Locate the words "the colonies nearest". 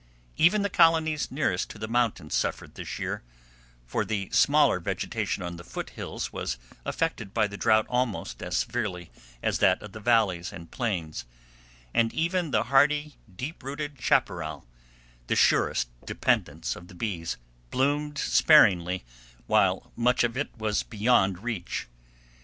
0.63-1.69